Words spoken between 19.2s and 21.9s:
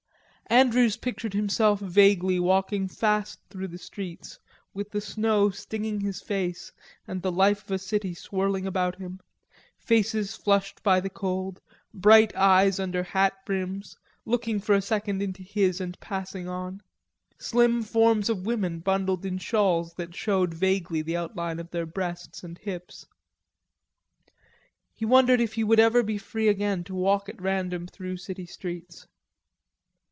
in shawls that showed vaguely the outline of their